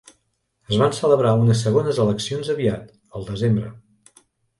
Es 0.69 0.77
van 0.83 0.93
celebrar 0.99 1.33
unes 1.41 1.61
segones 1.65 1.99
eleccions 2.05 2.49
aviat, 2.55 2.87
al 3.21 3.29
desembre. 3.29 3.71